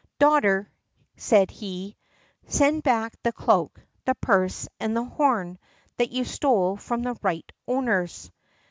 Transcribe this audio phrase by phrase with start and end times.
[0.17, 0.71] "Daughter,"
[1.15, 1.95] said he,
[2.47, 5.59] "send back the cloak, the purse, and the horn,
[5.97, 8.31] that you stole from the right owners."